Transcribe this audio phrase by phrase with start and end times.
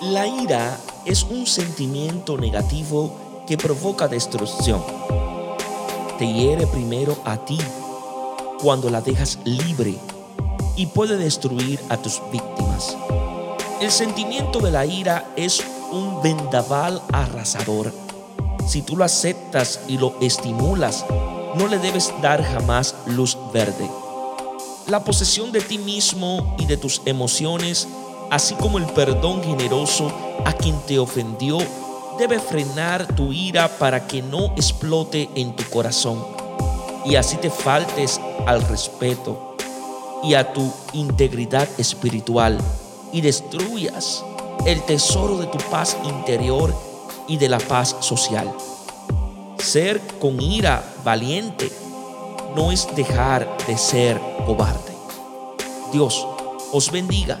[0.00, 4.80] La ira es un sentimiento negativo que provoca destrucción.
[6.20, 7.58] Te hiere primero a ti
[8.62, 9.96] cuando la dejas libre
[10.76, 12.96] y puede destruir a tus víctimas.
[13.80, 17.92] El sentimiento de la ira es un vendaval arrasador.
[18.68, 21.04] Si tú lo aceptas y lo estimulas,
[21.56, 23.90] no le debes dar jamás luz verde.
[24.86, 27.88] La posesión de ti mismo y de tus emociones,
[28.30, 30.12] así como el perdón generoso
[30.44, 31.58] a quien te ofendió,
[32.18, 36.24] debe frenar tu ira para que no explote en tu corazón
[37.04, 39.56] y así te faltes al respeto
[40.22, 42.58] y a tu integridad espiritual
[43.12, 44.24] y destruyas
[44.66, 46.74] el tesoro de tu paz interior
[47.28, 48.52] y de la paz social.
[49.58, 51.70] Ser con ira valiente
[52.56, 54.92] no es dejar de ser cobarde.
[55.92, 56.26] Dios
[56.72, 57.40] os bendiga